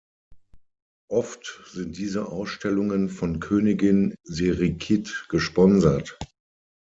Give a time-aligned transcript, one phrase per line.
[1.11, 6.17] Oft sind diese Ausstellungen von Königin Sirikit gesponsert.